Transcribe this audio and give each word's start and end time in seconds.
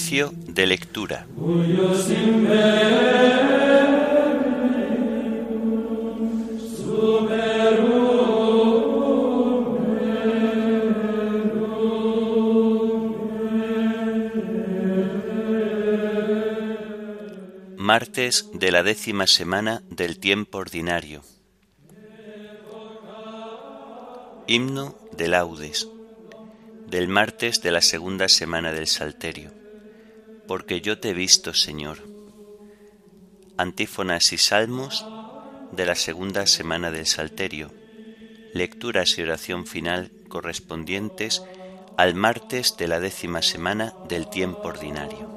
De 0.00 0.66
lectura. 0.66 1.26
Martes 17.76 18.48
de 18.54 18.72
la 18.72 18.82
décima 18.82 19.26
semana 19.26 19.82
del 19.90 20.18
tiempo 20.18 20.58
ordinario. 20.58 21.22
Himno 24.48 24.96
de 25.16 25.28
laudes 25.28 25.86
del 26.88 27.06
martes 27.06 27.62
de 27.62 27.70
la 27.70 27.82
segunda 27.82 28.28
semana 28.28 28.72
del 28.72 28.88
Salterio. 28.88 29.59
Porque 30.46 30.80
yo 30.80 30.98
te 30.98 31.10
he 31.10 31.14
visto, 31.14 31.54
Señor. 31.54 31.98
Antífonas 33.56 34.32
y 34.32 34.38
salmos 34.38 35.04
de 35.70 35.86
la 35.86 35.94
segunda 35.94 36.46
semana 36.46 36.90
del 36.90 37.06
Salterio. 37.06 37.72
Lecturas 38.52 39.16
y 39.18 39.22
oración 39.22 39.66
final 39.66 40.10
correspondientes 40.28 41.42
al 41.96 42.14
martes 42.14 42.76
de 42.76 42.88
la 42.88 42.98
décima 42.98 43.42
semana 43.42 43.94
del 44.02 44.26
tiempo 44.26 44.68
ordinario. 44.68 45.30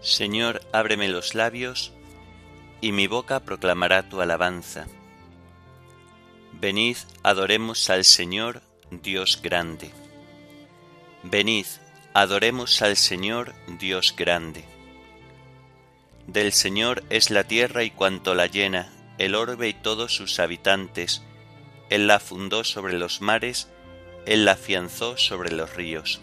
Señor, 0.00 0.62
ábreme 0.72 1.08
los 1.08 1.34
labios, 1.34 1.92
y 2.80 2.92
mi 2.92 3.06
boca 3.06 3.40
proclamará 3.40 4.08
tu 4.08 4.20
alabanza. 4.20 4.86
Venid, 6.60 6.96
adoremos 7.22 7.88
al 7.90 8.04
Señor, 8.04 8.62
Dios 8.90 9.40
grande. 9.42 9.90
Venid, 11.22 11.66
adoremos 12.14 12.82
al 12.82 12.96
Señor, 12.96 13.54
Dios 13.78 14.14
grande. 14.16 14.64
Del 16.26 16.52
Señor 16.52 17.02
es 17.10 17.30
la 17.30 17.44
tierra 17.44 17.82
y 17.82 17.90
cuanto 17.90 18.34
la 18.34 18.46
llena, 18.46 18.92
el 19.18 19.34
orbe 19.34 19.68
y 19.68 19.74
todos 19.74 20.14
sus 20.14 20.38
habitantes. 20.38 21.22
Él 21.88 22.06
la 22.06 22.20
fundó 22.20 22.62
sobre 22.64 22.98
los 22.98 23.20
mares, 23.20 23.68
Él 24.26 24.44
la 24.44 24.52
afianzó 24.52 25.16
sobre 25.16 25.50
los 25.50 25.74
ríos. 25.74 26.20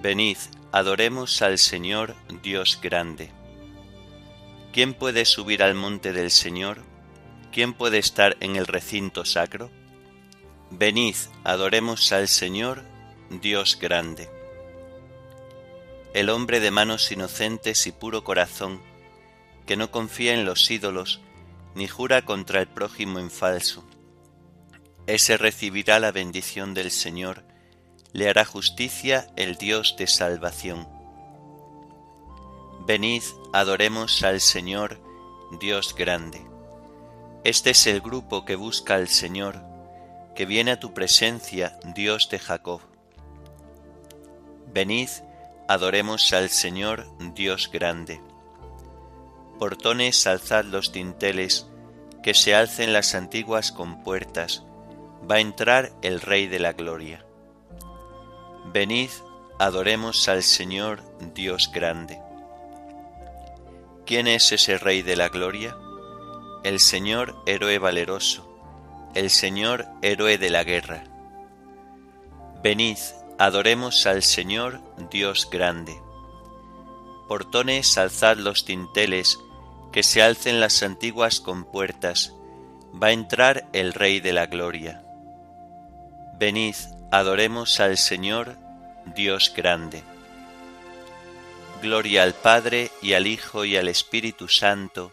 Venid, 0.00 0.38
Adoremos 0.72 1.42
al 1.42 1.58
Señor 1.58 2.14
Dios 2.44 2.78
grande. 2.80 3.30
¿Quién 4.72 4.94
puede 4.94 5.24
subir 5.24 5.64
al 5.64 5.74
monte 5.74 6.12
del 6.12 6.30
Señor? 6.30 6.84
¿Quién 7.52 7.74
puede 7.74 7.98
estar 7.98 8.36
en 8.40 8.56
el 8.56 8.66
recinto 8.66 9.24
sacro? 9.24 9.70
Venid, 10.70 11.16
adoremos 11.44 12.12
al 12.12 12.28
Señor 12.28 12.82
Dios 13.30 13.78
grande. 13.80 14.28
El 16.14 16.30
hombre 16.30 16.60
de 16.60 16.70
manos 16.70 17.10
inocentes 17.12 17.86
y 17.86 17.92
puro 17.92 18.24
corazón, 18.24 18.80
que 19.66 19.76
no 19.76 19.90
confía 19.90 20.34
en 20.34 20.44
los 20.44 20.70
ídolos, 20.70 21.20
ni 21.74 21.86
jura 21.86 22.22
contra 22.22 22.60
el 22.60 22.66
prójimo 22.66 23.18
en 23.18 23.30
falso. 23.30 23.84
Ese 25.06 25.36
recibirá 25.36 25.98
la 25.98 26.12
bendición 26.12 26.74
del 26.74 26.90
Señor 26.90 27.44
le 28.12 28.28
hará 28.28 28.44
justicia 28.44 29.30
el 29.36 29.56
Dios 29.56 29.94
de 29.98 30.06
salvación. 30.06 30.88
Venid, 32.86 33.22
adoremos 33.52 34.22
al 34.22 34.40
Señor, 34.40 35.00
Dios 35.60 35.94
grande. 35.94 36.49
Este 37.42 37.70
es 37.70 37.86
el 37.86 38.02
grupo 38.02 38.44
que 38.44 38.54
busca 38.54 38.96
al 38.96 39.08
Señor, 39.08 39.62
que 40.34 40.44
viene 40.44 40.72
a 40.72 40.80
tu 40.80 40.92
presencia, 40.92 41.78
Dios 41.94 42.28
de 42.28 42.38
Jacob. 42.38 42.82
Venid, 44.74 45.08
adoremos 45.66 46.34
al 46.34 46.50
Señor, 46.50 47.06
Dios 47.34 47.70
grande. 47.72 48.20
Portones 49.58 50.26
alzad 50.26 50.66
los 50.66 50.92
dinteles, 50.92 51.66
que 52.22 52.34
se 52.34 52.54
alcen 52.54 52.92
las 52.92 53.14
antiguas 53.14 53.72
compuertas, 53.72 54.62
va 55.28 55.36
a 55.36 55.40
entrar 55.40 55.92
el 56.02 56.20
Rey 56.20 56.46
de 56.46 56.58
la 56.58 56.74
Gloria. 56.74 57.24
Venid, 58.66 59.10
adoremos 59.58 60.28
al 60.28 60.42
Señor 60.42 61.02
Dios 61.34 61.70
grande. 61.72 62.20
¿Quién 64.04 64.26
es 64.26 64.52
ese 64.52 64.76
Rey 64.76 65.00
de 65.00 65.16
la 65.16 65.30
Gloria? 65.30 65.74
El 66.62 66.80
Señor 66.80 67.42
héroe 67.46 67.78
valeroso, 67.78 68.46
el 69.14 69.30
Señor 69.30 69.86
héroe 70.02 70.38
de 70.38 70.50
la 70.50 70.64
guerra. 70.64 71.04
Venid, 72.62 72.98
adoremos 73.38 74.06
al 74.06 74.22
Señor 74.22 74.80
Dios 75.10 75.48
grande. 75.50 76.00
Portones 77.28 77.96
alzad 77.98 78.36
los 78.36 78.64
tinteles, 78.64 79.38
que 79.92 80.02
se 80.02 80.22
alcen 80.22 80.60
las 80.60 80.82
antiguas 80.82 81.40
compuertas, 81.40 82.34
va 83.02 83.08
a 83.08 83.12
entrar 83.12 83.68
el 83.72 83.92
Rey 83.92 84.20
de 84.20 84.32
la 84.32 84.46
Gloria. 84.46 85.02
Venid, 86.38 86.74
Adoremos 87.12 87.80
al 87.80 87.98
Señor, 87.98 88.56
Dios 89.16 89.52
grande. 89.56 90.04
Gloria 91.82 92.22
al 92.22 92.34
Padre 92.34 92.92
y 93.02 93.14
al 93.14 93.26
Hijo 93.26 93.64
y 93.64 93.76
al 93.76 93.88
Espíritu 93.88 94.46
Santo, 94.46 95.12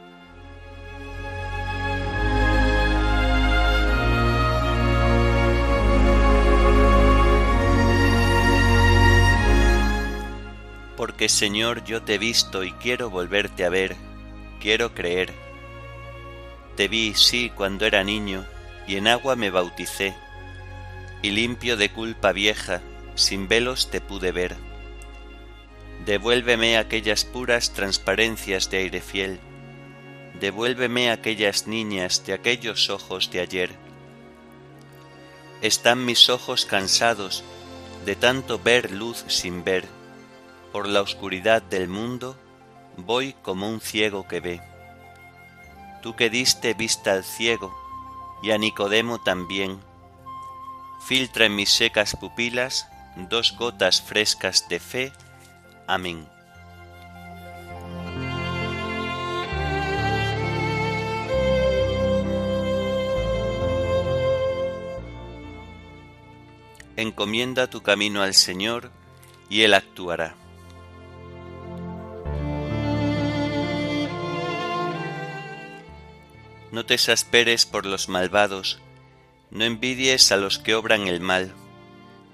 Porque 11.01 11.29
Señor 11.29 11.83
yo 11.83 12.03
te 12.03 12.13
he 12.13 12.17
visto 12.19 12.63
y 12.63 12.73
quiero 12.73 13.09
volverte 13.09 13.65
a 13.65 13.69
ver, 13.69 13.95
quiero 14.59 14.93
creer. 14.93 15.33
Te 16.75 16.87
vi, 16.87 17.15
sí, 17.15 17.51
cuando 17.55 17.87
era 17.87 18.03
niño, 18.03 18.45
y 18.87 18.97
en 18.97 19.07
agua 19.07 19.35
me 19.35 19.49
bauticé 19.49 20.13
y 21.23 21.31
limpio 21.31 21.75
de 21.75 21.91
culpa 21.91 22.33
vieja, 22.33 22.83
sin 23.15 23.47
velos 23.47 23.89
te 23.89 23.99
pude 23.99 24.31
ver. 24.31 24.55
Devuélveme 26.05 26.77
aquellas 26.77 27.25
puras 27.25 27.73
transparencias 27.73 28.69
de 28.69 28.77
aire 28.77 29.01
fiel, 29.01 29.39
devuélveme 30.39 31.09
aquellas 31.09 31.65
niñas 31.65 32.27
de 32.27 32.33
aquellos 32.33 32.91
ojos 32.91 33.31
de 33.31 33.39
ayer. 33.39 33.71
Están 35.63 36.05
mis 36.05 36.29
ojos 36.29 36.67
cansados 36.67 37.43
de 38.05 38.15
tanto 38.15 38.59
ver 38.59 38.91
luz 38.91 39.25
sin 39.27 39.63
ver, 39.63 39.87
por 40.71 40.87
la 40.87 41.01
oscuridad 41.01 41.61
del 41.61 41.87
mundo 41.87 42.37
voy 42.97 43.33
como 43.41 43.69
un 43.69 43.81
ciego 43.81 44.27
que 44.27 44.39
ve. 44.39 44.61
Tú 46.01 46.15
que 46.15 46.29
diste 46.29 46.73
vista 46.73 47.13
al 47.13 47.23
ciego, 47.23 47.73
y 48.41 48.51
a 48.51 48.57
Nicodemo 48.57 49.19
también, 49.19 49.79
filtra 51.05 51.45
en 51.45 51.55
mis 51.55 51.69
secas 51.69 52.15
pupilas 52.15 52.87
dos 53.15 53.55
gotas 53.57 54.01
frescas 54.01 54.67
de 54.69 54.79
fe. 54.79 55.13
Amén. 55.87 56.27
Encomienda 66.95 67.67
tu 67.67 67.81
camino 67.81 68.21
al 68.21 68.35
Señor 68.35 68.91
y 69.49 69.63
Él 69.63 69.73
actuará. 69.73 70.35
No 76.71 76.85
te 76.85 76.93
exasperes 76.93 77.65
por 77.65 77.85
los 77.85 78.07
malvados, 78.07 78.79
no 79.49 79.65
envidies 79.65 80.31
a 80.31 80.37
los 80.37 80.57
que 80.57 80.73
obran 80.75 81.07
el 81.07 81.19
mal, 81.19 81.53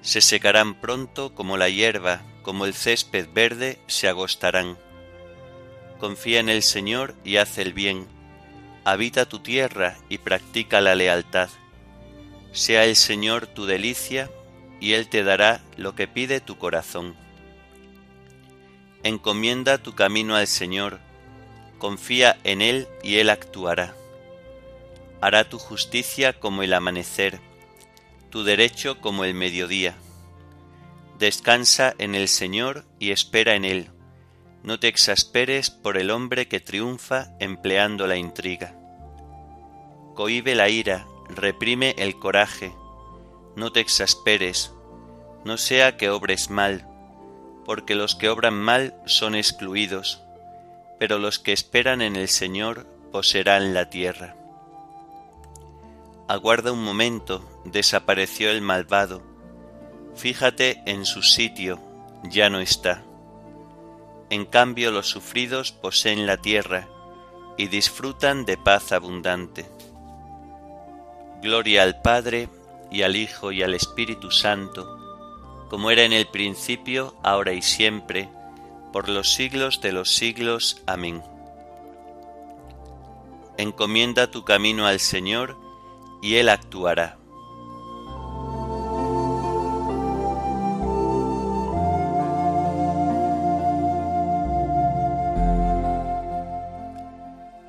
se 0.01 0.22
secarán 0.22 0.80
pronto 0.80 1.34
como 1.34 1.57
la 1.57 1.69
hierba, 1.69 2.22
como 2.44 2.66
el 2.66 2.74
césped 2.74 3.28
verde 3.34 3.80
se 3.88 4.07
agostarán. 4.07 4.78
Confía 6.00 6.39
en 6.39 6.50
el 6.50 6.62
Señor 6.62 7.16
y 7.24 7.38
haz 7.38 7.57
el 7.57 7.74
bien, 7.74 8.07
habita 8.86 9.28
tu 9.28 9.39
tierra 9.39 9.98
y 10.07 10.19
practica 10.19 10.80
la 10.80 10.95
lealtad. 10.95 11.50
Sea 12.54 12.86
el 12.86 12.95
Señor 12.95 13.48
tu 13.48 13.66
delicia, 13.66 14.30
y 14.80 14.94
Él 14.94 15.10
te 15.10 15.24
dará 15.24 15.62
lo 15.75 15.95
que 15.95 16.07
pide 16.07 16.40
tu 16.40 16.57
corazón. 16.57 17.16
Encomienda 19.04 19.78
tu 19.78 19.95
camino 19.95 20.36
al 20.36 20.48
Señor, 20.48 21.00
confía 21.80 22.38
en 22.44 22.62
Él 22.62 22.88
y 23.04 23.18
Él 23.18 23.30
actuará. 23.30 23.95
Hará 25.19 25.50
tu 25.50 25.58
justicia 25.58 26.40
como 26.40 26.64
el 26.64 26.74
amanecer, 26.74 27.40
tu 28.30 28.44
derecho 28.44 29.02
como 29.02 29.24
el 29.24 29.34
mediodía. 29.34 29.96
Descansa 31.18 31.96
en 31.98 32.14
el 32.14 32.28
Señor 32.28 32.86
y 33.00 33.12
espera 33.12 33.56
en 33.56 33.66
Él. 33.66 33.90
No 34.62 34.80
te 34.80 34.88
exasperes 34.88 35.72
por 35.72 35.98
el 35.98 36.12
hombre 36.12 36.48
que 36.48 36.60
triunfa 36.60 37.30
empleando 37.40 38.06
la 38.06 38.18
intriga. 38.18 38.75
Cohibe 40.14 40.54
la 40.56 40.69
ira, 40.69 41.08
reprime 41.30 41.96
el 41.98 42.19
coraje. 42.19 42.74
No 43.56 43.72
te 43.72 43.80
exasperes, 43.80 44.74
no 45.44 45.58
sea 45.58 45.98
que 45.98 46.10
obres 46.10 46.50
mal, 46.52 46.88
porque 47.66 47.96
los 47.96 48.16
que 48.16 48.30
obran 48.30 48.54
mal 48.54 48.94
son 49.06 49.34
excluidos, 49.34 50.22
pero 51.00 51.18
los 51.18 51.40
que 51.40 51.54
esperan 51.54 52.02
en 52.02 52.16
el 52.16 52.28
Señor 52.28 52.86
poseerán 53.12 53.74
la 53.74 53.90
tierra. 53.90 54.37
Aguarda 56.27 56.74
un 56.74 56.83
momento, 56.83 57.41
desapareció 57.63 58.51
el 58.51 58.62
malvado. 58.62 59.21
Fíjate 60.15 60.81
en 60.85 61.06
su 61.06 61.21
sitio, 61.21 61.79
ya 62.24 62.50
no 62.50 62.59
está. 62.59 63.03
En 64.29 64.45
cambio 64.45 64.91
los 64.91 65.07
sufridos 65.07 65.71
poseen 65.71 66.25
la 66.25 66.35
tierra 66.35 66.89
y 67.57 67.68
disfrutan 67.68 68.44
de 68.44 68.57
paz 68.57 68.91
abundante. 68.91 69.69
Gloria 71.41 71.83
al 71.83 72.01
Padre 72.01 72.50
y 72.91 73.03
al 73.03 73.15
Hijo 73.15 73.53
y 73.53 73.63
al 73.63 73.73
Espíritu 73.73 74.30
Santo, 74.30 74.97
como 75.69 75.91
era 75.91 76.03
en 76.03 76.12
el 76.12 76.27
principio, 76.27 77.15
ahora 77.23 77.53
y 77.53 77.62
siempre, 77.62 78.30
por 78.91 79.07
los 79.07 79.33
siglos 79.33 79.80
de 79.80 79.94
los 79.94 80.13
siglos. 80.13 80.81
Amén. 80.88 81.23
Encomienda 83.57 84.30
tu 84.30 84.44
camino 84.44 84.88
al 84.88 85.00
Señor, 85.00 85.57
y 86.22 86.36
Él 86.36 86.50
actuará. 86.50 87.18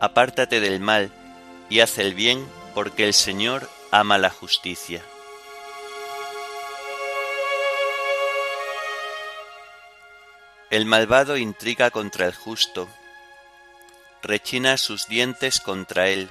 Apártate 0.01 0.61
del 0.61 0.79
mal 0.79 1.11
y 1.69 1.81
haz 1.81 1.99
el 1.99 2.15
bien, 2.15 2.47
porque 2.75 3.05
el 3.05 3.15
Señor 3.15 3.69
ama 3.91 4.17
la 4.17 4.31
justicia. 4.31 5.03
El 10.71 10.85
malvado 10.85 11.37
intriga 11.37 11.91
contra 11.91 12.27
el 12.27 12.35
justo, 12.35 12.89
rechina 14.23 14.77
sus 14.77 15.09
dientes 15.09 15.61
contra 15.61 16.09
él, 16.09 16.31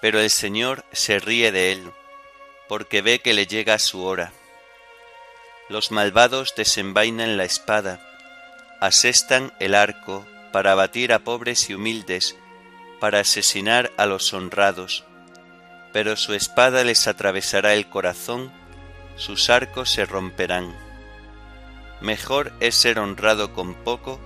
pero 0.00 0.20
el 0.20 0.30
Señor 0.30 0.84
se 0.92 1.18
ríe 1.18 1.52
de 1.52 1.72
él, 1.72 1.90
porque 2.68 3.02
ve 3.02 3.20
que 3.20 3.34
le 3.34 3.46
llega 3.46 3.78
su 3.78 4.04
hora. 4.04 4.32
Los 5.68 5.90
malvados 5.90 6.54
desenvainan 6.56 7.36
la 7.36 7.44
espada, 7.44 8.00
asestan 8.80 9.52
el 9.60 9.74
arco 9.74 10.26
para 10.52 10.72
abatir 10.72 11.12
a 11.12 11.20
pobres 11.20 11.70
y 11.70 11.74
humildes, 11.74 12.36
para 13.00 13.20
asesinar 13.20 13.90
a 13.96 14.06
los 14.06 14.32
honrados, 14.32 15.04
pero 15.92 16.16
su 16.16 16.34
espada 16.34 16.84
les 16.84 17.06
atravesará 17.06 17.74
el 17.74 17.88
corazón, 17.88 18.52
sus 19.16 19.48
arcos 19.50 19.90
se 19.90 20.06
romperán. 20.06 20.76
Mejor 22.00 22.52
es 22.60 22.74
ser 22.74 22.98
honrado 22.98 23.54
con 23.54 23.74
poco 23.74 24.20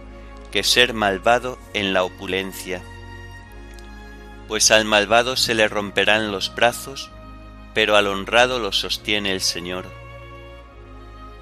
que 0.50 0.64
ser 0.64 0.94
malvado 0.94 1.58
en 1.74 1.92
la 1.92 2.02
opulencia. 2.02 2.82
Pues 4.48 4.70
al 4.70 4.86
malvado 4.86 5.36
se 5.36 5.54
le 5.54 5.68
romperán 5.68 6.32
los 6.32 6.54
brazos, 6.54 7.10
pero 7.74 7.96
al 7.96 8.06
honrado 8.06 8.58
lo 8.58 8.72
sostiene 8.72 9.30
el 9.30 9.42
Señor. 9.42 9.84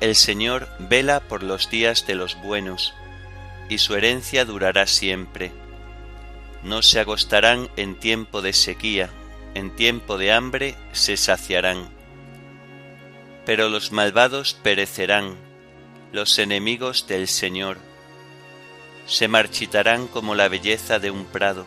El 0.00 0.16
Señor 0.16 0.68
vela 0.80 1.20
por 1.20 1.44
los 1.44 1.70
días 1.70 2.06
de 2.06 2.16
los 2.16 2.34
buenos, 2.42 2.94
y 3.68 3.78
su 3.78 3.94
herencia 3.94 4.44
durará 4.44 4.88
siempre. 4.88 5.52
No 6.64 6.82
se 6.82 6.98
agostarán 6.98 7.70
en 7.76 7.94
tiempo 7.94 8.42
de 8.42 8.52
sequía, 8.52 9.08
en 9.54 9.70
tiempo 9.74 10.18
de 10.18 10.32
hambre 10.32 10.74
se 10.90 11.16
saciarán. 11.16 11.88
Pero 13.44 13.68
los 13.68 13.92
malvados 13.92 14.54
perecerán, 14.54 15.36
los 16.12 16.38
enemigos 16.40 17.06
del 17.06 17.28
Señor. 17.28 17.78
Se 19.06 19.28
marchitarán 19.28 20.08
como 20.08 20.34
la 20.34 20.48
belleza 20.48 20.98
de 20.98 21.12
un 21.12 21.24
prado, 21.24 21.66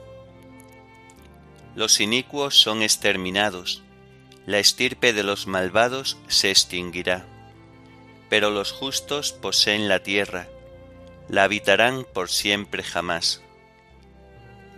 Los 1.75 2.01
inicuos 2.01 2.59
son 2.59 2.81
exterminados, 2.81 3.83
la 4.45 4.59
estirpe 4.59 5.13
de 5.13 5.23
los 5.23 5.47
malvados 5.47 6.17
se 6.27 6.49
extinguirá, 6.49 7.25
pero 8.29 8.49
los 8.49 8.71
justos 8.71 9.31
poseen 9.31 9.87
la 9.87 10.03
tierra, 10.03 10.47
la 11.29 11.43
habitarán 11.43 12.05
por 12.13 12.29
siempre 12.29 12.83
jamás. 12.83 13.41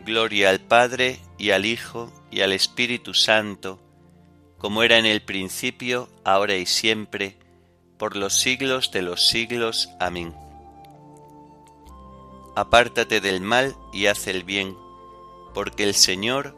Gloria 0.06 0.50
al 0.50 0.60
Padre 0.60 1.20
y 1.38 1.52
al 1.52 1.66
Hijo 1.66 2.12
y 2.30 2.42
al 2.42 2.52
Espíritu 2.52 3.14
Santo, 3.14 3.80
como 4.58 4.84
era 4.84 4.98
en 4.98 5.06
el 5.06 5.22
principio, 5.22 6.10
ahora 6.24 6.56
y 6.56 6.66
siempre, 6.66 7.38
por 7.98 8.16
los 8.16 8.34
siglos 8.34 8.92
de 8.92 9.02
los 9.02 9.28
siglos. 9.28 9.90
Amén. 10.00 10.36
Apártate 12.56 13.20
del 13.22 13.42
mal 13.42 13.76
y 13.94 14.08
haz 14.08 14.28
el 14.28 14.44
bien, 14.44 14.78
porque 15.54 15.84
el 15.84 15.96
Señor 15.96 16.56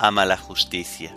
ama 0.00 0.24
la 0.24 0.38
justicia. 0.38 1.14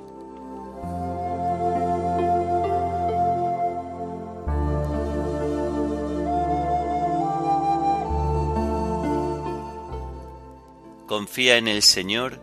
Confía 11.08 11.58
en 11.58 11.68
el 11.68 11.82
Señor 11.82 12.42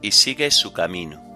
y 0.00 0.12
sigue 0.12 0.50
su 0.52 0.72
camino 0.72 1.32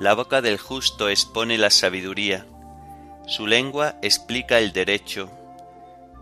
La 0.00 0.14
boca 0.14 0.40
del 0.40 0.58
justo 0.58 1.08
expone 1.08 1.58
la 1.58 1.70
sabiduría, 1.70 2.46
su 3.26 3.48
lengua 3.48 3.96
explica 4.00 4.58
el 4.58 4.72
derecho, 4.72 5.28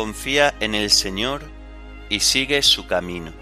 Confía 0.00 0.54
en 0.60 0.74
el 0.74 0.88
Señor 0.88 1.42
y 2.08 2.20
sigue 2.20 2.62
su 2.62 2.86
camino. 2.86 3.34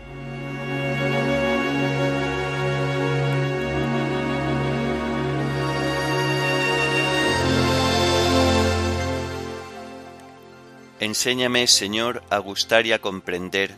Enséñame, 10.99 11.69
Señor, 11.69 12.25
a 12.29 12.39
gustar 12.39 12.87
y 12.87 12.93
a 12.93 13.01
comprender, 13.01 13.77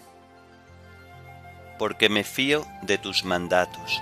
porque 1.79 2.09
me 2.09 2.25
fío 2.25 2.67
de 2.81 2.97
tus 2.97 3.27
mandatos. 3.27 4.01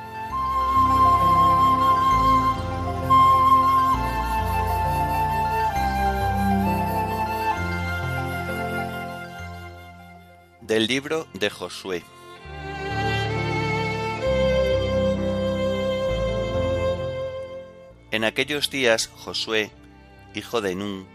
Del 10.78 10.87
libro 10.87 11.26
de 11.35 11.50
Josué. 11.50 12.04
En 18.12 18.23
aquellos 18.23 18.70
días 18.70 19.08
Josué, 19.08 19.73
hijo 20.37 20.61
de 20.61 20.76
Nun, 20.76 21.08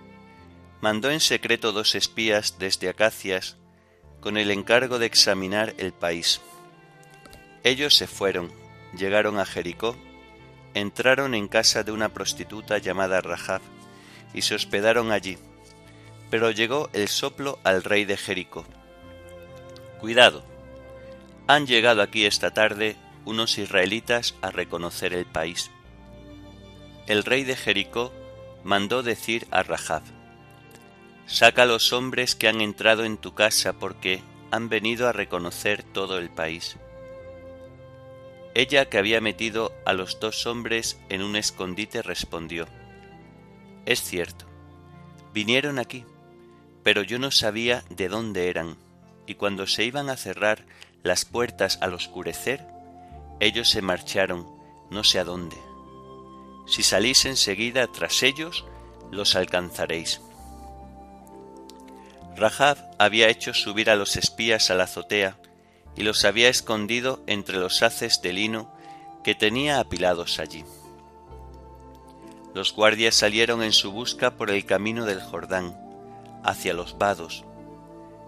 mandó 0.81 1.11
en 1.11 1.21
secreto 1.21 1.71
dos 1.71 1.95
espías 1.95 2.59
desde 2.59 2.89
Acacias 2.89 3.55
con 4.19 4.35
el 4.35 4.51
encargo 4.51 4.99
de 4.99 5.05
examinar 5.05 5.73
el 5.77 5.93
país. 5.93 6.41
Ellos 7.63 7.95
se 7.95 8.05
fueron, 8.05 8.51
llegaron 8.97 9.39
a 9.39 9.45
Jericó, 9.45 9.95
entraron 10.73 11.35
en 11.35 11.47
casa 11.47 11.83
de 11.83 11.93
una 11.93 12.09
prostituta 12.09 12.79
llamada 12.79 13.21
Rahab 13.21 13.61
y 14.33 14.41
se 14.41 14.55
hospedaron 14.55 15.13
allí. 15.13 15.37
Pero 16.29 16.51
llegó 16.51 16.89
el 16.91 17.07
soplo 17.07 17.59
al 17.63 17.85
rey 17.85 18.03
de 18.03 18.17
Jericó 18.17 18.65
Cuidado. 20.03 20.43
Han 21.47 21.65
llegado 21.65 22.01
aquí 22.01 22.25
esta 22.25 22.51
tarde 22.51 22.97
unos 23.23 23.57
israelitas 23.57 24.35
a 24.41 24.51
reconocer 24.51 25.13
el 25.13 25.25
país. 25.25 25.71
El 27.07 27.23
rey 27.23 27.45
de 27.45 27.55
Jericó 27.55 28.11
mandó 28.65 29.01
decir 29.01 29.47
a 29.49 29.63
Rahab, 29.63 30.03
Saca 31.25 31.65
los 31.65 31.93
hombres 31.93 32.35
que 32.35 32.49
han 32.49 32.59
entrado 32.59 33.05
en 33.05 33.15
tu 33.15 33.33
casa 33.33 33.71
porque 33.71 34.21
han 34.51 34.67
venido 34.67 35.07
a 35.07 35.13
reconocer 35.13 35.83
todo 35.83 36.17
el 36.17 36.29
país. 36.29 36.75
Ella 38.55 38.89
que 38.89 38.97
había 38.97 39.21
metido 39.21 39.71
a 39.85 39.93
los 39.93 40.19
dos 40.19 40.45
hombres 40.47 40.99
en 41.07 41.23
un 41.23 41.37
escondite 41.37 42.01
respondió, 42.01 42.67
Es 43.85 44.01
cierto, 44.01 44.47
vinieron 45.33 45.79
aquí, 45.79 46.03
pero 46.83 47.03
yo 47.03 47.19
no 47.19 47.31
sabía 47.31 47.85
de 47.89 48.09
dónde 48.09 48.49
eran 48.49 48.82
y 49.25 49.35
cuando 49.35 49.67
se 49.67 49.83
iban 49.83 50.09
a 50.09 50.17
cerrar 50.17 50.65
las 51.03 51.25
puertas 51.25 51.77
al 51.81 51.93
oscurecer, 51.93 52.65
ellos 53.39 53.69
se 53.69 53.81
marcharon 53.81 54.47
no 54.89 55.03
sé 55.03 55.19
a 55.19 55.23
dónde. 55.23 55.57
Si 56.65 56.83
salís 56.83 57.25
enseguida 57.25 57.87
tras 57.87 58.23
ellos, 58.23 58.65
los 59.11 59.35
alcanzaréis. 59.35 60.21
Rahab 62.35 62.77
había 62.97 63.27
hecho 63.29 63.53
subir 63.53 63.89
a 63.89 63.95
los 63.95 64.15
espías 64.15 64.71
a 64.71 64.75
la 64.75 64.85
azotea 64.85 65.37
y 65.95 66.03
los 66.03 66.25
había 66.25 66.49
escondido 66.49 67.23
entre 67.27 67.57
los 67.57 67.83
haces 67.83 68.21
de 68.21 68.33
lino 68.33 68.73
que 69.23 69.35
tenía 69.35 69.79
apilados 69.79 70.39
allí. 70.39 70.63
Los 72.53 72.73
guardias 72.73 73.15
salieron 73.15 73.63
en 73.63 73.71
su 73.71 73.91
busca 73.91 74.37
por 74.37 74.51
el 74.51 74.65
camino 74.65 75.05
del 75.05 75.21
Jordán, 75.21 75.75
hacia 76.43 76.73
los 76.73 76.97
vados, 76.97 77.45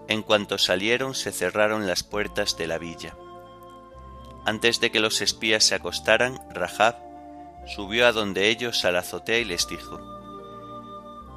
en 0.08 0.22
cuanto 0.22 0.58
salieron 0.58 1.14
se 1.14 1.32
cerraron 1.32 1.86
las 1.86 2.02
puertas 2.02 2.56
de 2.56 2.66
la 2.66 2.78
villa. 2.78 3.16
Antes 4.44 4.80
de 4.80 4.90
que 4.90 5.00
los 5.00 5.20
espías 5.20 5.64
se 5.64 5.74
acostaran, 5.74 6.40
Rahab 6.50 6.96
subió 7.66 8.06
a 8.06 8.12
donde 8.12 8.48
ellos 8.48 8.84
a 8.84 8.92
la 8.92 9.00
azotea 9.00 9.38
y 9.38 9.44
les 9.44 9.66
dijo, 9.66 10.00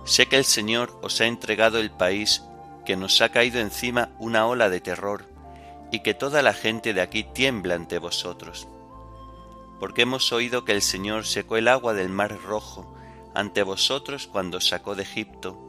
Sé 0.06 0.28
que 0.28 0.38
el 0.38 0.46
Señor 0.46 0.98
os 1.02 1.20
ha 1.22 1.26
entregado 1.26 1.80
el 1.80 1.92
país, 1.92 2.44
que 2.86 2.96
nos 2.96 3.22
ha 3.22 3.30
caído 3.30 3.60
encima 3.60 4.10
una 4.20 4.46
ola 4.48 4.70
de 4.70 4.80
terror, 4.80 5.26
y 5.92 6.00
que 6.00 6.14
toda 6.14 6.42
la 6.42 6.54
gente 6.54 6.94
de 6.94 7.02
aquí 7.02 7.24
tiembla 7.24 7.76
ante 7.76 7.98
vosotros. 7.98 8.68
Porque 9.80 10.04
hemos 10.04 10.32
oído 10.32 10.66
que 10.66 10.72
el 10.72 10.82
Señor 10.82 11.26
secó 11.26 11.58
el 11.58 11.68
agua 11.68 11.94
del 11.94 12.10
mar 12.10 12.38
rojo 12.42 12.96
ante 13.34 13.64
vosotros 13.64 14.28
cuando 14.28 14.62
sacó 14.62 14.96
de 14.96 15.04
Egipto, 15.04 15.69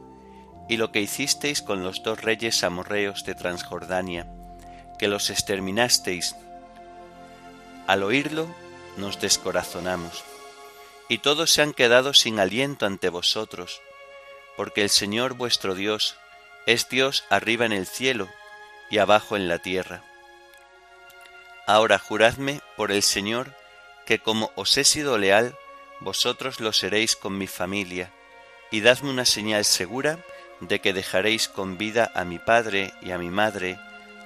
y 0.71 0.77
lo 0.77 0.93
que 0.93 1.01
hicisteis 1.01 1.61
con 1.61 1.83
los 1.83 2.01
dos 2.01 2.21
reyes 2.21 2.63
amorreos 2.63 3.25
de 3.25 3.35
Transjordania, 3.35 4.25
que 4.97 5.09
los 5.09 5.29
exterminasteis. 5.29 6.37
Al 7.87 8.03
oírlo, 8.03 8.47
nos 8.95 9.19
descorazonamos, 9.19 10.23
y 11.09 11.17
todos 11.17 11.51
se 11.51 11.61
han 11.61 11.73
quedado 11.73 12.13
sin 12.13 12.39
aliento 12.39 12.85
ante 12.85 13.09
vosotros, 13.09 13.81
porque 14.55 14.81
el 14.81 14.89
Señor 14.89 15.33
vuestro 15.33 15.75
Dios 15.75 16.15
es 16.65 16.87
Dios 16.87 17.25
arriba 17.29 17.65
en 17.65 17.73
el 17.73 17.85
cielo 17.85 18.29
y 18.89 18.99
abajo 18.99 19.35
en 19.35 19.49
la 19.49 19.57
tierra. 19.57 20.01
Ahora 21.67 21.99
juradme 21.99 22.61
por 22.77 22.93
el 22.93 23.03
Señor 23.03 23.53
que 24.05 24.19
como 24.19 24.53
os 24.55 24.77
he 24.77 24.85
sido 24.85 25.17
leal, 25.17 25.53
vosotros 25.99 26.61
lo 26.61 26.71
seréis 26.71 27.17
con 27.17 27.37
mi 27.37 27.47
familia, 27.47 28.09
y 28.71 28.79
dadme 28.79 29.09
una 29.09 29.25
señal 29.25 29.65
segura 29.65 30.17
de 30.61 30.79
que 30.79 30.93
dejaréis 30.93 31.47
con 31.47 31.77
vida 31.77 32.11
a 32.15 32.23
mi 32.23 32.39
padre 32.39 32.93
y 33.01 33.11
a 33.11 33.17
mi 33.17 33.29
madre, 33.29 33.79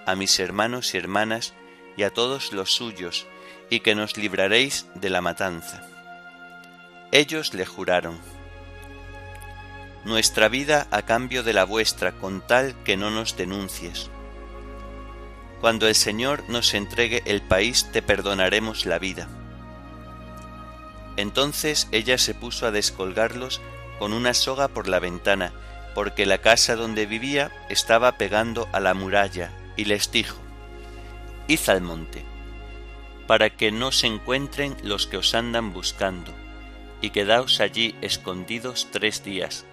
a 0.05 0.15
mis 0.15 0.39
hermanos 0.39 0.93
y 0.93 0.97
hermanas 0.97 1.53
y 1.97 2.03
a 2.03 2.11
todos 2.11 2.53
los 2.53 2.73
suyos, 2.73 3.25
y 3.69 3.79
que 3.79 3.95
nos 3.95 4.17
libraréis 4.17 4.85
de 4.95 5.09
la 5.09 5.21
matanza. 5.21 5.81
Ellos 7.11 7.53
le 7.53 7.65
juraron, 7.65 8.19
Nuestra 10.03 10.49
vida 10.49 10.85
a 10.91 11.01
cambio 11.01 11.41
de 11.41 11.53
la 11.53 11.63
vuestra, 11.63 12.11
con 12.11 12.45
tal 12.45 12.75
que 12.83 12.95
no 12.95 13.09
nos 13.09 13.37
denuncies. 13.37 14.11
Cuando 15.61 15.87
el 15.87 15.95
Señor 15.95 16.43
nos 16.47 16.75
entregue 16.75 17.23
el 17.25 17.41
país, 17.41 17.89
te 17.91 18.03
perdonaremos 18.03 18.85
la 18.85 18.99
vida. 18.99 19.27
Entonces 21.17 21.87
ella 21.91 22.19
se 22.19 22.35
puso 22.35 22.67
a 22.67 22.71
descolgarlos 22.71 23.61
con 23.97 24.13
una 24.13 24.35
soga 24.35 24.67
por 24.67 24.87
la 24.87 24.99
ventana, 24.99 25.53
porque 25.95 26.25
la 26.25 26.39
casa 26.39 26.75
donde 26.75 27.05
vivía 27.07 27.51
estaba 27.69 28.17
pegando 28.17 28.67
a 28.73 28.79
la 28.81 28.93
muralla, 28.93 29.49
y 29.77 29.85
les 29.85 30.11
dijo, 30.11 30.37
Id 31.47 31.69
al 31.69 31.81
monte, 31.81 32.23
para 33.27 33.49
que 33.49 33.71
no 33.71 33.91
se 33.91 34.07
encuentren 34.07 34.75
los 34.83 35.07
que 35.07 35.17
os 35.17 35.33
andan 35.33 35.73
buscando, 35.73 36.33
y 37.01 37.11
quedaos 37.11 37.61
allí 37.61 37.95
escondidos 38.01 38.89
tres 38.91 39.23
días, 39.23 39.65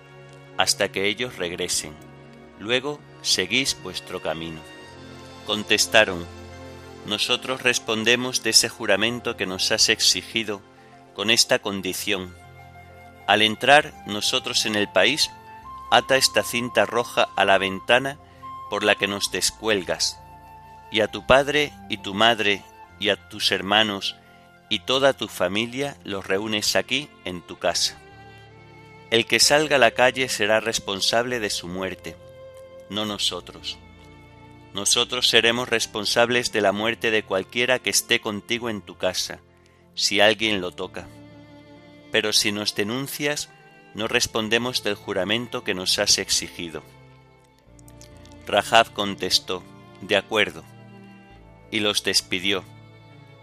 hasta 0.56 0.90
que 0.90 1.08
ellos 1.08 1.36
regresen. 1.36 1.92
Luego 2.60 3.00
seguís 3.22 3.76
vuestro 3.82 4.22
camino. 4.22 4.60
Contestaron, 5.46 6.24
Nosotros 7.04 7.62
respondemos 7.62 8.44
de 8.44 8.50
ese 8.50 8.68
juramento 8.68 9.36
que 9.36 9.44
nos 9.44 9.72
has 9.72 9.88
exigido 9.88 10.62
con 11.14 11.30
esta 11.30 11.58
condición. 11.58 12.32
Al 13.26 13.42
entrar 13.42 13.92
nosotros 14.06 14.66
en 14.66 14.76
el 14.76 14.88
país, 14.88 15.28
ata 15.92 16.16
esta 16.16 16.42
cinta 16.42 16.86
roja 16.86 17.28
a 17.36 17.44
la 17.44 17.58
ventana 17.58 18.18
por 18.70 18.82
la 18.82 18.94
que 18.94 19.06
nos 19.06 19.30
descuelgas, 19.30 20.18
y 20.90 21.02
a 21.02 21.08
tu 21.08 21.26
padre 21.26 21.70
y 21.90 21.98
tu 21.98 22.14
madre 22.14 22.62
y 22.98 23.10
a 23.10 23.28
tus 23.28 23.52
hermanos 23.52 24.16
y 24.70 24.78
toda 24.78 25.12
tu 25.12 25.28
familia 25.28 25.98
los 26.02 26.26
reúnes 26.26 26.76
aquí 26.76 27.10
en 27.26 27.42
tu 27.42 27.58
casa. 27.58 27.98
El 29.10 29.26
que 29.26 29.38
salga 29.38 29.76
a 29.76 29.78
la 29.78 29.90
calle 29.90 30.30
será 30.30 30.60
responsable 30.60 31.40
de 31.40 31.50
su 31.50 31.68
muerte, 31.68 32.16
no 32.88 33.04
nosotros. 33.04 33.76
Nosotros 34.72 35.28
seremos 35.28 35.68
responsables 35.68 36.52
de 36.52 36.62
la 36.62 36.72
muerte 36.72 37.10
de 37.10 37.22
cualquiera 37.22 37.80
que 37.80 37.90
esté 37.90 38.22
contigo 38.22 38.70
en 38.70 38.80
tu 38.80 38.96
casa, 38.96 39.40
si 39.94 40.20
alguien 40.20 40.62
lo 40.62 40.70
toca. 40.70 41.06
Pero 42.10 42.32
si 42.32 42.50
nos 42.50 42.74
denuncias, 42.74 43.50
no 43.94 44.08
respondemos 44.08 44.82
del 44.82 44.94
juramento 44.94 45.64
que 45.64 45.74
nos 45.74 45.98
has 45.98 46.18
exigido. 46.18 46.82
Rahab 48.46 48.92
contestó, 48.92 49.62
de 50.00 50.16
acuerdo, 50.16 50.64
y 51.70 51.80
los 51.80 52.02
despidió. 52.02 52.64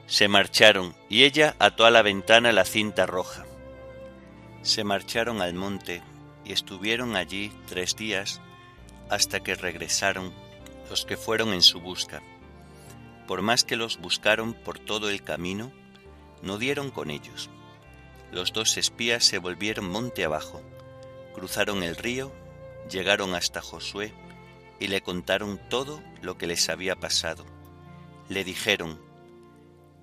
Se 0.08 0.27
marcharon, 0.27 0.96
y 1.08 1.24
ella 1.24 1.56
ató 1.60 1.86
a 1.86 1.91
la 1.91 2.01
ventana 2.01 2.51
la 2.51 2.65
cinta 2.65 3.06
roja. 3.06 3.46
Se 4.62 4.84
marcharon 4.84 5.41
al 5.41 5.53
monte 5.53 6.01
y 6.44 6.51
estuvieron 6.51 7.15
allí 7.15 7.51
tres 7.68 7.96
días 7.96 8.41
hasta 9.10 9.39
que 9.41 9.56
regresaron 9.56 10.34
los 10.89 11.06
que 11.06 11.15
fueron 11.15 11.53
en 11.53 11.62
su 11.62 11.79
busca. 11.79 12.22
Por 13.27 13.41
más 13.41 13.63
que 13.63 13.75
los 13.75 14.00
buscaron 14.00 14.53
por 14.53 14.79
todo 14.79 15.10
el 15.10 15.24
camino, 15.24 15.72
no 16.41 16.58
dieron 16.58 16.89
con 16.89 17.12
ellos. 17.12 17.50
Los 18.31 18.53
dos 18.53 18.77
espías 18.77 19.24
se 19.25 19.39
volvieron 19.39 19.89
monte 19.89 20.24
abajo, 20.24 20.62
cruzaron 21.33 21.83
el 21.83 21.95
río, 21.95 22.31
llegaron 22.89 23.33
hasta 23.36 23.62
Josué 23.62 24.13
y 24.79 24.88
le 24.88 25.01
contaron 25.01 25.59
todo 25.69 26.01
lo 26.21 26.38
que 26.38 26.48
les 26.48 26.69
había 26.69 26.95
pasado. 26.95 27.45
Le 28.27 28.43
dijeron, 28.43 29.01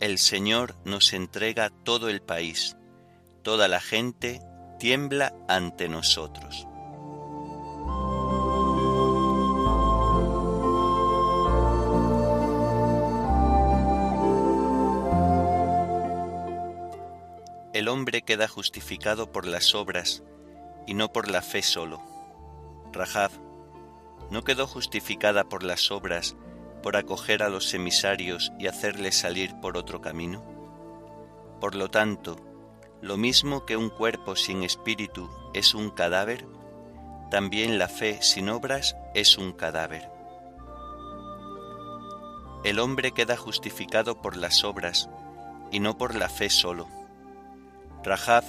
El 0.00 0.18
Señor 0.18 0.75
nos 0.85 1.12
entrega 1.12 1.71
todo 1.71 2.09
el 2.09 2.21
país, 2.21 2.76
toda 3.42 3.68
la 3.68 3.80
gente 3.80 4.40
tiembla 4.78 5.35
ante 5.49 5.88
nosotros. 5.88 6.66
Hombre 17.97 18.21
queda 18.21 18.47
justificado 18.47 19.33
por 19.33 19.47
las 19.47 19.75
obras 19.75 20.23
y 20.87 20.93
no 20.93 21.15
por 21.15 21.31
la 21.31 21.41
fe 21.41 21.62
solo. 21.62 22.03
Rahab 22.93 23.31
no 24.31 24.45
quedó 24.45 24.67
justificada 24.67 25.45
por 25.45 25.62
las 25.62 25.91
obras 25.91 26.37
por 26.83 26.99
acoger 26.99 27.43
a 27.43 27.49
los 27.49 27.73
emisarios 27.73 28.53
y 28.59 28.67
hacerles 28.67 29.17
salir 29.17 29.59
por 29.62 29.79
otro 29.79 30.03
camino. 30.03 30.45
Por 31.59 31.75
lo 31.75 31.88
tanto, 31.88 32.37
lo 33.00 33.17
mismo 33.17 33.65
que 33.65 33.79
un 33.79 33.88
cuerpo 33.88 34.37
sin 34.37 34.63
espíritu 34.63 35.30
es 35.54 35.75
un 35.75 35.89
cadáver, 35.89 36.47
también 37.30 37.78
la 37.78 37.89
fe 37.89 38.19
sin 38.21 38.50
obras 38.50 38.95
es 39.15 39.39
un 39.39 39.52
cadáver. 39.52 40.11
El 42.63 42.78
hombre 42.78 43.13
queda 43.13 43.39
justificado 43.39 44.21
por 44.21 44.37
las 44.37 44.65
obras 44.65 45.09
y 45.71 45.80
no 45.80 45.97
por 45.97 46.15
la 46.15 46.28
fe 46.28 46.50
solo. 46.50 46.96
Rahab 48.06 48.45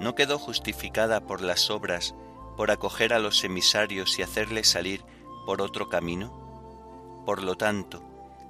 no 0.00 0.16
quedó 0.16 0.40
justificada 0.40 1.20
por 1.20 1.40
las 1.40 1.70
obras 1.70 2.16
por 2.56 2.72
acoger 2.72 3.12
a 3.14 3.20
los 3.20 3.44
emisarios 3.44 4.18
y 4.18 4.22
hacerles 4.22 4.68
salir 4.68 5.04
por 5.46 5.62
otro 5.62 5.88
camino. 5.88 7.22
Por 7.24 7.44
lo 7.44 7.56
tanto, 7.56 8.02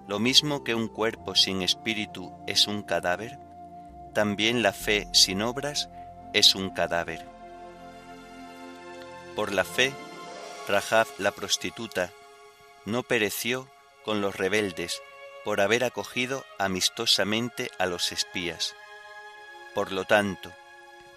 lo 0.09 0.19
mismo 0.19 0.65
que 0.65 0.75
un 0.75 0.89
cuerpo 0.89 1.35
sin 1.35 1.61
espíritu 1.61 2.33
es 2.47 2.67
un 2.67 2.83
cadáver, 2.83 3.39
también 4.15 4.63
la 4.63 4.73
fe 4.73 5.07
sin 5.13 5.43
obras 5.43 5.91
es 6.33 6.55
un 6.55 6.71
cadáver. 6.71 7.29
Por 9.37 9.53
la 9.53 9.65
fe, 9.65 9.93
Rahab 10.67 11.09
la 11.19 11.31
prostituta 11.31 12.11
no 12.87 13.03
pereció 13.03 13.69
con 14.03 14.23
los 14.23 14.35
rebeldes 14.35 15.03
por 15.45 15.61
haber 15.61 15.85
acogido 15.85 16.47
amistosamente 16.59 17.71
a 17.79 17.85
los 17.85 18.13
espías. 18.13 18.75
Por 19.75 19.93
lo 19.93 20.05
tanto, 20.05 20.53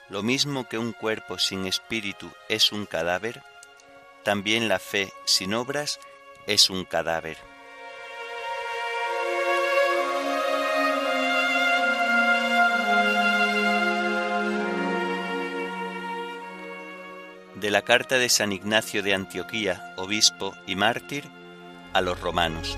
lo 0.10 0.24
mismo 0.24 0.68
que 0.68 0.78
un 0.78 0.94
cuerpo 0.94 1.40
sin 1.40 1.66
espíritu 1.66 2.32
es 2.50 2.72
un 2.72 2.86
cadáver, 2.86 3.42
también 4.24 4.68
la 4.68 4.80
fe 4.80 5.12
sin 5.26 5.54
obras 5.54 6.00
es 6.48 6.70
un 6.70 6.86
cadáver. 6.86 7.38
de 17.62 17.70
la 17.70 17.84
carta 17.84 18.18
de 18.18 18.28
San 18.28 18.52
Ignacio 18.52 19.04
de 19.04 19.14
Antioquía, 19.14 19.94
obispo 19.96 20.56
y 20.66 20.76
mártir, 20.76 21.30
a 21.94 22.02
los 22.02 22.20
romanos. 22.20 22.76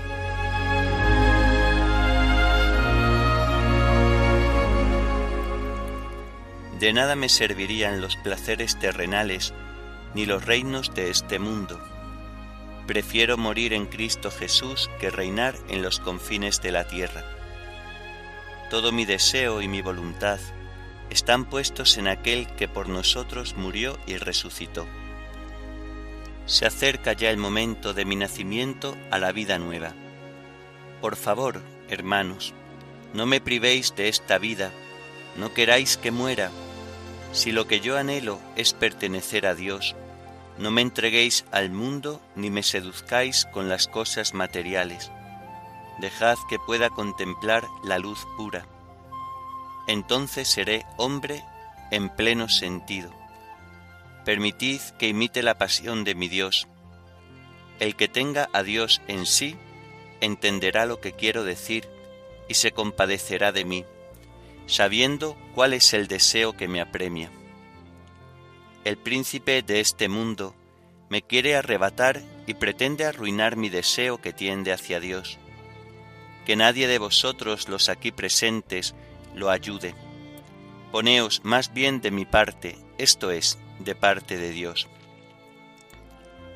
De 6.84 6.92
nada 6.92 7.16
me 7.16 7.30
servirían 7.30 8.02
los 8.02 8.16
placeres 8.16 8.78
terrenales 8.78 9.54
ni 10.14 10.26
los 10.26 10.44
reinos 10.44 10.92
de 10.94 11.08
este 11.08 11.38
mundo. 11.38 11.80
Prefiero 12.86 13.38
morir 13.38 13.72
en 13.72 13.86
Cristo 13.86 14.30
Jesús 14.30 14.90
que 15.00 15.08
reinar 15.08 15.56
en 15.70 15.80
los 15.80 15.98
confines 15.98 16.60
de 16.60 16.72
la 16.72 16.86
tierra. 16.86 17.24
Todo 18.68 18.92
mi 18.92 19.06
deseo 19.06 19.62
y 19.62 19.66
mi 19.66 19.80
voluntad 19.80 20.38
están 21.08 21.46
puestos 21.46 21.96
en 21.96 22.06
aquel 22.06 22.48
que 22.48 22.68
por 22.68 22.90
nosotros 22.90 23.54
murió 23.56 23.98
y 24.06 24.18
resucitó. 24.18 24.86
Se 26.44 26.66
acerca 26.66 27.14
ya 27.14 27.30
el 27.30 27.38
momento 27.38 27.94
de 27.94 28.04
mi 28.04 28.16
nacimiento 28.16 28.94
a 29.10 29.18
la 29.18 29.32
vida 29.32 29.58
nueva. 29.58 29.94
Por 31.00 31.16
favor, 31.16 31.62
hermanos, 31.88 32.52
no 33.14 33.24
me 33.24 33.40
privéis 33.40 33.96
de 33.96 34.08
esta 34.08 34.36
vida, 34.36 34.70
no 35.38 35.54
queráis 35.54 35.96
que 35.96 36.10
muera. 36.10 36.50
Si 37.34 37.52
lo 37.52 37.66
que 37.66 37.80
yo 37.80 37.98
anhelo 37.98 38.40
es 38.56 38.72
pertenecer 38.72 39.44
a 39.46 39.54
Dios, 39.54 39.94
no 40.56 40.70
me 40.70 40.80
entreguéis 40.80 41.44
al 41.50 41.70
mundo 41.70 42.22
ni 42.34 42.48
me 42.48 42.62
seduzcáis 42.62 43.44
con 43.52 43.68
las 43.68 43.88
cosas 43.88 44.32
materiales. 44.32 45.10
Dejad 46.00 46.38
que 46.48 46.58
pueda 46.58 46.88
contemplar 46.88 47.64
la 47.84 47.98
luz 47.98 48.26
pura 48.38 48.66
entonces 49.86 50.48
seré 50.48 50.86
hombre 50.96 51.44
en 51.90 52.08
pleno 52.08 52.48
sentido. 52.48 53.10
Permitid 54.24 54.80
que 54.98 55.08
imite 55.08 55.42
la 55.42 55.58
pasión 55.58 56.04
de 56.04 56.14
mi 56.14 56.28
Dios. 56.28 56.66
El 57.80 57.96
que 57.96 58.08
tenga 58.08 58.48
a 58.52 58.62
Dios 58.62 59.02
en 59.08 59.26
sí 59.26 59.56
entenderá 60.20 60.86
lo 60.86 61.00
que 61.00 61.12
quiero 61.12 61.44
decir 61.44 61.86
y 62.48 62.54
se 62.54 62.72
compadecerá 62.72 63.52
de 63.52 63.64
mí, 63.64 63.84
sabiendo 64.66 65.36
cuál 65.54 65.72
es 65.72 65.94
el 65.94 66.08
deseo 66.08 66.56
que 66.56 66.68
me 66.68 66.80
apremia. 66.80 67.30
El 68.84 68.98
príncipe 68.98 69.62
de 69.62 69.80
este 69.80 70.08
mundo 70.08 70.54
me 71.08 71.22
quiere 71.22 71.56
arrebatar 71.56 72.22
y 72.46 72.54
pretende 72.54 73.04
arruinar 73.04 73.56
mi 73.56 73.68
deseo 73.68 74.20
que 74.20 74.32
tiende 74.32 74.72
hacia 74.72 75.00
Dios. 75.00 75.38
Que 76.44 76.56
nadie 76.56 76.86
de 76.86 76.98
vosotros 76.98 77.68
los 77.68 77.88
aquí 77.88 78.12
presentes 78.12 78.94
lo 79.34 79.50
ayude. 79.50 79.94
Poneos 80.92 81.40
más 81.44 81.72
bien 81.72 82.00
de 82.00 82.10
mi 82.10 82.24
parte, 82.24 82.76
esto 82.98 83.30
es, 83.30 83.58
de 83.78 83.94
parte 83.94 84.36
de 84.36 84.50
Dios. 84.50 84.88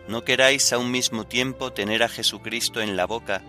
No 0.07 0.25
queráis 0.25 0.73
a 0.73 0.79
un 0.79 0.91
mismo 0.91 1.27
tiempo 1.27 1.73
tener 1.73 2.03
a 2.03 2.09
Jesucristo 2.09 2.81
en 2.81 2.97
la 2.97 3.07
boca 3.07 3.43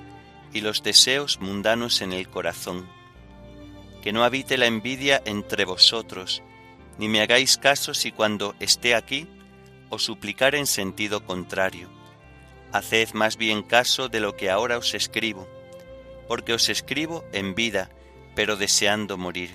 y 0.53 0.61
los 0.61 0.83
deseos 0.83 1.39
mundanos 1.39 2.01
en 2.01 2.11
el 2.11 2.29
corazón. 2.29 2.98
Que 4.01 4.13
no 4.13 4.23
habite 4.23 4.57
la 4.57 4.65
envidia 4.65 5.21
entre 5.25 5.65
vosotros, 5.65 6.41
ni 6.97 7.07
me 7.07 7.21
hagáis 7.21 7.57
caso 7.57 7.93
si 7.93 8.11
cuando 8.11 8.55
esté 8.59 8.95
aquí 8.95 9.27
os 9.89 10.03
suplicar 10.03 10.55
en 10.55 10.67
sentido 10.67 11.25
contrario. 11.25 11.89
Haced 12.71 13.13
más 13.13 13.37
bien 13.37 13.63
caso 13.63 14.09
de 14.09 14.19
lo 14.19 14.35
que 14.35 14.49
ahora 14.49 14.77
os 14.77 14.93
escribo, 14.93 15.47
porque 16.27 16.53
os 16.53 16.69
escribo 16.69 17.25
en 17.33 17.55
vida, 17.55 17.89
pero 18.35 18.55
deseando 18.55 19.17
morir. 19.17 19.51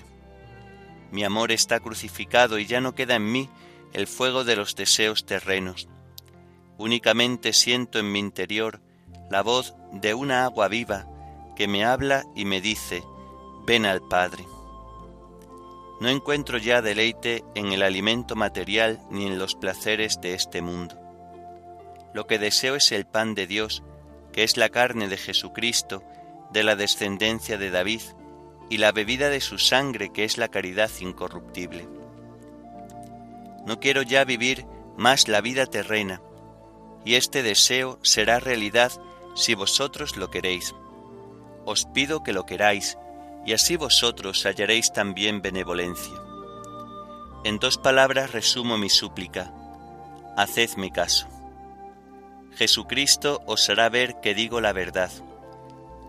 Mi 1.11 1.23
amor 1.23 1.51
está 1.51 1.79
crucificado 1.79 2.59
y 2.59 2.65
ya 2.65 2.81
no 2.81 2.93
queda 2.93 3.15
en 3.15 3.31
mí 3.31 3.49
el 3.93 4.07
fuego 4.07 4.43
de 4.43 4.57
los 4.57 4.75
deseos 4.75 5.25
terrenos. 5.25 5.87
Únicamente 6.77 7.53
siento 7.53 7.99
en 7.99 8.11
mi 8.11 8.19
interior 8.19 8.81
la 9.29 9.41
voz 9.41 9.75
de 9.93 10.13
una 10.13 10.43
agua 10.43 10.67
viva 10.67 11.07
que 11.55 11.67
me 11.69 11.85
habla 11.85 12.25
y 12.35 12.43
me 12.43 12.59
dice, 12.59 13.03
ven 13.65 13.85
al 13.85 14.01
Padre. 14.01 14.45
No 15.99 16.09
encuentro 16.09 16.57
ya 16.57 16.81
deleite 16.81 17.43
en 17.55 17.71
el 17.71 17.81
alimento 17.81 18.35
material 18.35 18.99
ni 19.09 19.25
en 19.25 19.39
los 19.39 19.55
placeres 19.55 20.19
de 20.21 20.33
este 20.33 20.61
mundo. 20.61 20.95
Lo 22.13 22.27
que 22.27 22.37
deseo 22.37 22.75
es 22.75 22.91
el 22.91 23.05
pan 23.05 23.33
de 23.33 23.47
Dios, 23.47 23.81
que 24.31 24.43
es 24.43 24.57
la 24.57 24.69
carne 24.69 25.07
de 25.07 25.17
Jesucristo, 25.17 26.03
de 26.51 26.63
la 26.63 26.75
descendencia 26.75 27.57
de 27.57 27.71
David, 27.71 28.01
y 28.69 28.77
la 28.77 28.91
bebida 28.91 29.29
de 29.29 29.41
su 29.41 29.57
sangre, 29.57 30.11
que 30.11 30.23
es 30.23 30.37
la 30.37 30.49
caridad 30.49 30.91
incorruptible. 30.99 31.87
No 33.65 33.79
quiero 33.79 34.01
ya 34.01 34.25
vivir 34.25 34.65
más 34.97 35.27
la 35.27 35.41
vida 35.41 35.65
terrena, 35.65 36.21
y 37.03 37.15
este 37.15 37.43
deseo 37.43 37.99
será 38.01 38.39
realidad 38.39 38.91
si 39.35 39.55
vosotros 39.55 40.17
lo 40.17 40.29
queréis. 40.29 40.73
Os 41.65 41.85
pido 41.85 42.23
que 42.23 42.33
lo 42.33 42.45
queráis, 42.45 42.97
y 43.45 43.53
así 43.53 43.77
vosotros 43.77 44.43
hallaréis 44.45 44.91
también 44.91 45.41
benevolencia. 45.41 46.15
En 47.43 47.59
dos 47.59 47.77
palabras 47.77 48.31
resumo 48.31 48.77
mi 48.77 48.89
súplica. 48.89 49.53
Hacedme 50.35 50.91
caso. 50.91 51.27
Jesucristo 52.55 53.41
os 53.45 53.69
hará 53.69 53.87
ver 53.89 54.19
que 54.21 54.33
digo 54.33 54.61
la 54.61 54.73
verdad. 54.73 55.11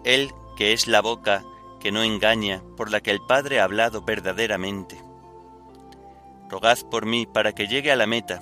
Él, 0.04 0.30
que 0.56 0.72
es 0.72 0.86
la 0.86 1.02
boca 1.02 1.44
que 1.80 1.92
no 1.92 2.02
engaña, 2.02 2.62
por 2.76 2.90
la 2.90 3.00
que 3.00 3.10
el 3.10 3.20
Padre 3.20 3.60
ha 3.60 3.64
hablado 3.64 4.02
verdaderamente. 4.02 4.98
Rogad 6.48 6.78
por 6.90 7.04
mí 7.04 7.26
para 7.26 7.52
que 7.52 7.66
llegue 7.66 7.92
a 7.92 7.96
la 7.96 8.06
meta. 8.06 8.40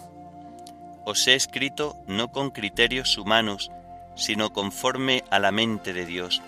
Os 1.05 1.27
he 1.27 1.35
escrito 1.35 1.97
no 2.07 2.31
con 2.31 2.51
criterios 2.51 3.19
humanos, 3.19 3.71
sino 4.15 4.53
conforme 4.53 5.25
a 5.31 5.39
la 5.39 5.51
mente 5.51 5.93
de 5.93 6.07
Dios. 6.07 6.43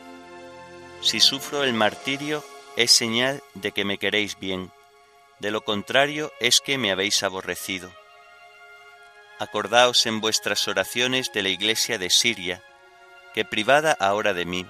Si 1.00 1.20
sufro 1.20 1.62
el 1.62 1.72
martirio, 1.72 2.44
es 2.76 2.90
señal 2.90 3.42
de 3.54 3.72
que 3.72 3.84
me 3.84 3.98
queréis 3.98 4.38
bien, 4.38 4.72
de 5.38 5.50
lo 5.50 5.62
contrario 5.62 6.32
es 6.40 6.60
que 6.60 6.78
me 6.78 6.90
habéis 6.90 7.22
aborrecido. 7.22 7.92
Acordaos 9.38 10.06
en 10.06 10.20
vuestras 10.20 10.66
oraciones 10.66 11.32
de 11.32 11.42
la 11.42 11.50
iglesia 11.50 11.98
de 11.98 12.08
Siria, 12.08 12.62
que 13.34 13.44
privada 13.44 13.92
ahora 13.92 14.32
de 14.32 14.46
mí, 14.46 14.66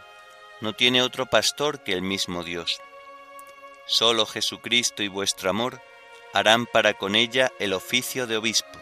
no 0.60 0.72
tiene 0.72 1.02
otro 1.02 1.26
pastor 1.26 1.82
que 1.84 1.92
el 1.92 2.02
mismo 2.02 2.42
Dios. 2.42 2.80
Solo 3.86 4.26
Jesucristo 4.26 5.04
y 5.04 5.08
vuestro 5.08 5.50
amor 5.50 5.80
harán 6.32 6.66
para 6.66 6.94
con 6.94 7.14
ella 7.14 7.52
el 7.60 7.72
oficio 7.72 8.26
de 8.26 8.36
obispo. 8.36 8.78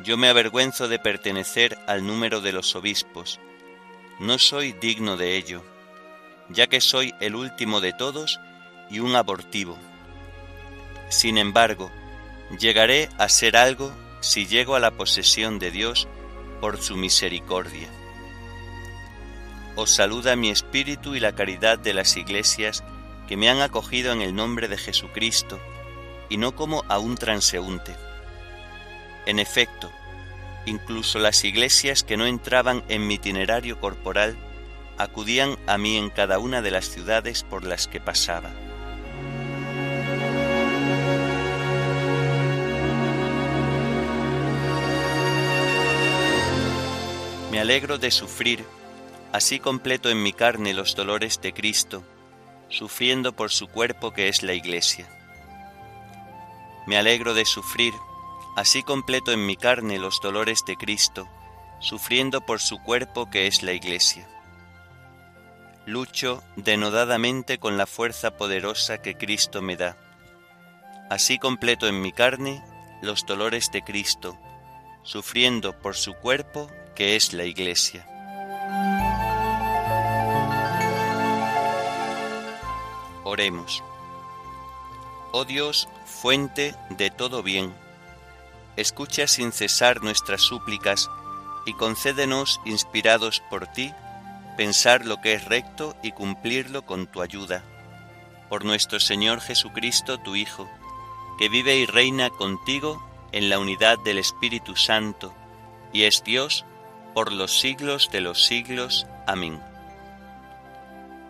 Yo 0.00 0.16
me 0.16 0.28
avergüenzo 0.28 0.88
de 0.88 0.98
pertenecer 0.98 1.78
al 1.86 2.04
número 2.04 2.40
de 2.40 2.52
los 2.52 2.74
obispos. 2.74 3.38
No 4.18 4.38
soy 4.38 4.72
digno 4.72 5.16
de 5.16 5.36
ello, 5.36 5.62
ya 6.52 6.66
que 6.66 6.80
soy 6.80 7.14
el 7.20 7.34
último 7.34 7.80
de 7.80 7.92
todos 7.92 8.40
y 8.90 9.00
un 9.00 9.16
abortivo. 9.16 9.78
Sin 11.08 11.38
embargo, 11.38 11.90
llegaré 12.58 13.08
a 13.18 13.28
ser 13.28 13.56
algo 13.56 13.92
si 14.20 14.46
llego 14.46 14.76
a 14.76 14.80
la 14.80 14.92
posesión 14.92 15.58
de 15.58 15.70
Dios 15.70 16.08
por 16.60 16.80
su 16.80 16.96
misericordia. 16.96 17.88
Os 19.74 19.90
saluda 19.90 20.36
mi 20.36 20.50
espíritu 20.50 21.14
y 21.14 21.20
la 21.20 21.34
caridad 21.34 21.78
de 21.78 21.94
las 21.94 22.16
iglesias 22.16 22.84
que 23.26 23.36
me 23.36 23.48
han 23.48 23.60
acogido 23.60 24.12
en 24.12 24.20
el 24.20 24.34
nombre 24.34 24.68
de 24.68 24.76
Jesucristo, 24.76 25.58
y 26.28 26.36
no 26.36 26.54
como 26.54 26.84
a 26.88 26.98
un 26.98 27.16
transeúnte. 27.16 27.94
En 29.26 29.38
efecto, 29.38 29.90
incluso 30.66 31.18
las 31.18 31.44
iglesias 31.44 32.04
que 32.04 32.16
no 32.16 32.26
entraban 32.26 32.84
en 32.88 33.06
mi 33.06 33.14
itinerario 33.14 33.80
corporal 33.80 34.36
acudían 34.98 35.56
a 35.66 35.78
mí 35.78 35.96
en 35.96 36.10
cada 36.10 36.38
una 36.38 36.62
de 36.62 36.70
las 36.70 36.86
ciudades 36.86 37.42
por 37.42 37.64
las 37.64 37.88
que 37.88 38.00
pasaba. 38.00 38.50
Me 47.50 47.60
alegro 47.60 47.98
de 47.98 48.10
sufrir 48.10 48.64
Así 49.32 49.58
completo 49.58 50.10
en 50.10 50.22
mi 50.22 50.34
carne 50.34 50.74
los 50.74 50.94
dolores 50.94 51.40
de 51.40 51.54
Cristo, 51.54 52.04
sufriendo 52.68 53.32
por 53.32 53.50
su 53.50 53.66
cuerpo 53.66 54.12
que 54.12 54.28
es 54.28 54.42
la 54.42 54.52
Iglesia. 54.52 55.08
Me 56.86 56.98
alegro 56.98 57.32
de 57.32 57.46
sufrir, 57.46 57.94
así 58.56 58.82
completo 58.82 59.32
en 59.32 59.46
mi 59.46 59.56
carne 59.56 59.98
los 59.98 60.20
dolores 60.20 60.64
de 60.66 60.76
Cristo, 60.76 61.26
sufriendo 61.80 62.42
por 62.42 62.60
su 62.60 62.76
cuerpo 62.82 63.30
que 63.30 63.46
es 63.46 63.62
la 63.62 63.72
Iglesia. 63.72 64.28
Lucho 65.84 66.42
denodadamente 66.56 67.58
con 67.58 67.76
la 67.76 67.86
fuerza 67.86 68.36
poderosa 68.36 68.98
que 69.02 69.16
Cristo 69.16 69.62
me 69.62 69.76
da. 69.76 69.96
Así 71.10 71.38
completo 71.38 71.88
en 71.88 72.00
mi 72.00 72.12
carne 72.12 72.62
los 73.02 73.26
dolores 73.26 73.70
de 73.72 73.82
Cristo, 73.82 74.38
sufriendo 75.02 75.72
por 75.80 75.96
su 75.96 76.14
cuerpo 76.14 76.70
que 76.94 77.16
es 77.16 77.32
la 77.32 77.44
Iglesia. 77.44 78.06
Oremos. 83.24 83.82
Oh 85.32 85.44
Dios, 85.44 85.88
fuente 86.04 86.76
de 86.90 87.10
todo 87.10 87.42
bien, 87.42 87.74
escucha 88.76 89.26
sin 89.26 89.50
cesar 89.50 90.02
nuestras 90.02 90.42
súplicas 90.42 91.10
y 91.66 91.74
concédenos, 91.74 92.60
inspirados 92.64 93.42
por 93.50 93.66
ti, 93.66 93.92
pensar 94.56 95.06
lo 95.06 95.20
que 95.20 95.34
es 95.34 95.44
recto 95.44 95.96
y 96.02 96.12
cumplirlo 96.12 96.84
con 96.84 97.06
tu 97.06 97.22
ayuda. 97.22 97.64
Por 98.48 98.64
nuestro 98.64 99.00
Señor 99.00 99.40
Jesucristo, 99.40 100.18
tu 100.18 100.36
Hijo, 100.36 100.68
que 101.38 101.48
vive 101.48 101.76
y 101.76 101.86
reina 101.86 102.30
contigo 102.30 103.02
en 103.32 103.48
la 103.48 103.58
unidad 103.58 103.98
del 103.98 104.18
Espíritu 104.18 104.76
Santo, 104.76 105.34
y 105.92 106.02
es 106.04 106.22
Dios 106.24 106.64
por 107.14 107.32
los 107.32 107.58
siglos 107.58 108.10
de 108.12 108.20
los 108.20 108.44
siglos. 108.44 109.06
Amén. 109.26 109.60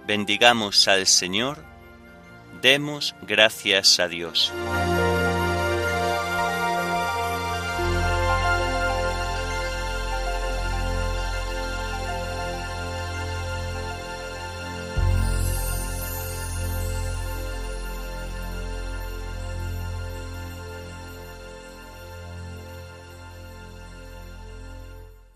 Bendigamos 0.07 0.89
al 0.89 1.07
Señor, 1.07 1.65
Demos 2.61 3.15
gracias 3.23 3.99
a 3.99 4.09
Dios. 4.09 4.53